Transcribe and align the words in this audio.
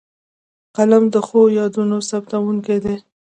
قلم 0.75 1.03
د 1.13 1.15
ښو 1.27 1.41
یادونو 1.59 1.97
ثبتوونکی 2.09 2.77
دی 2.85 2.95